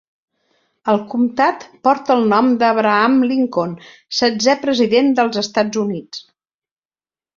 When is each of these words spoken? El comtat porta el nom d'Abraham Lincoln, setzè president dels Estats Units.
El 0.93 1.01
comtat 1.11 1.65
porta 1.87 2.15
el 2.15 2.25
nom 2.31 2.49
d'Abraham 2.63 3.19
Lincoln, 3.33 3.75
setzè 4.21 4.57
president 4.67 5.13
dels 5.21 5.39
Estats 5.43 5.83
Units. 5.87 6.25